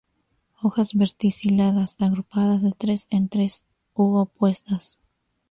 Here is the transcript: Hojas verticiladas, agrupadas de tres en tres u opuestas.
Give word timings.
Hojas 0.59 0.95
verticiladas, 0.95 1.95
agrupadas 1.99 2.63
de 2.63 2.71
tres 2.71 3.05
en 3.11 3.29
tres 3.29 3.65
u 3.93 4.15
opuestas. 4.15 4.99